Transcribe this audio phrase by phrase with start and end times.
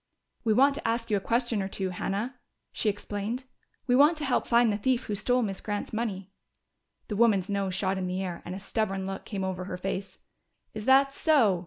[0.43, 2.39] "We want to ask you a question or two, Hannah,"
[2.71, 3.43] she explained.
[3.85, 6.31] "We want to help find the thief who stole Miss Grant's money."
[7.07, 9.77] The woman's nose shot up in the air, and a stubborn look came over her
[9.77, 10.17] face.
[10.73, 11.59] "Is that so?"